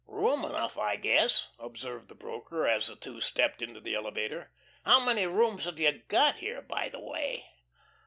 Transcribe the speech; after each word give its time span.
"Room 0.07 0.43
enough, 0.43 0.79
I 0.79 0.95
guess," 0.95 1.49
observed 1.59 2.07
the 2.09 2.15
broker, 2.15 2.65
as 2.65 2.87
the 2.87 2.95
two 2.95 3.21
stepped 3.21 3.61
into 3.61 3.79
the 3.79 3.93
elevator. 3.93 4.49
"How 4.83 5.05
many 5.05 5.27
rooms 5.27 5.65
have 5.65 5.77
you 5.77 5.91
got 6.07 6.37
here, 6.37 6.63
by 6.63 6.89
the 6.89 6.99
way?" 6.99 7.45